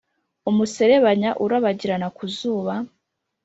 umuserebanya 0.49 1.29
urabagirana 1.43 2.07
ku 2.17 2.23
zuba, 2.35 2.75